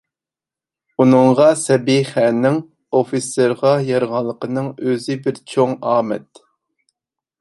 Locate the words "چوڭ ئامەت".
5.53-6.43